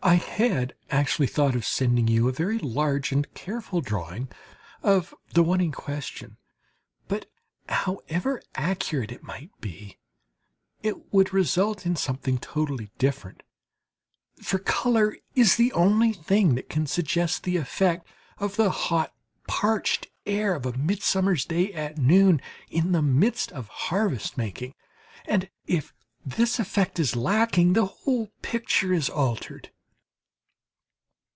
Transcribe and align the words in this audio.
I 0.00 0.14
had 0.14 0.74
actually 0.90 1.26
thought 1.26 1.56
of 1.56 1.66
sending 1.66 2.06
you 2.06 2.28
a 2.28 2.32
very 2.32 2.58
large 2.58 3.10
and 3.10 3.28
careful 3.34 3.80
drawing 3.80 4.30
of 4.80 5.12
the 5.34 5.42
one 5.42 5.60
in 5.60 5.72
question. 5.72 6.36
But, 7.08 7.26
however 7.68 8.40
accurate 8.54 9.10
it 9.10 9.24
might 9.24 9.50
be, 9.60 9.98
it 10.84 11.12
would 11.12 11.32
result 11.32 11.84
in 11.84 11.96
something 11.96 12.38
totally 12.38 12.92
different; 12.98 13.42
for 14.40 14.60
colour 14.60 15.16
is 15.34 15.56
the 15.56 15.72
only 15.72 16.12
thing 16.12 16.54
that 16.54 16.70
can 16.70 16.86
suggest 16.86 17.42
the 17.42 17.56
effect 17.56 18.06
of 18.38 18.54
the 18.54 18.70
hot 18.70 19.12
parched 19.48 20.06
air 20.24 20.54
of 20.54 20.64
a 20.64 20.78
midsummer's 20.78 21.44
day 21.44 21.72
at 21.72 21.98
noon, 21.98 22.40
in 22.70 22.92
the 22.92 23.02
midst 23.02 23.50
of 23.50 23.66
harvest 23.66 24.38
making; 24.38 24.74
and 25.26 25.50
if 25.66 25.92
this 26.24 26.60
effect 26.60 27.00
is 27.00 27.16
lacking, 27.16 27.72
the 27.72 27.86
whole 27.86 28.28
picture 28.42 28.94
is 28.94 29.10
altered. 29.10 29.70